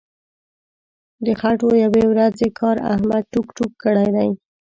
د 1.25 1.27
خټو 1.39 1.69
یوې 1.83 2.03
ورځې 2.11 2.47
کار 2.59 2.77
احمد 2.93 3.23
ټوک 3.31 3.47
ټوک 3.57 3.71
کړی 3.83 4.07
دی. 4.15 4.29